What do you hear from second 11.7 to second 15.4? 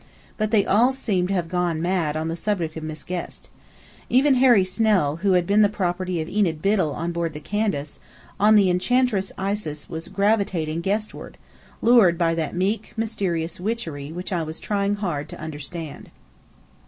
lured by that meek, mysterious witchery which I was trying hard to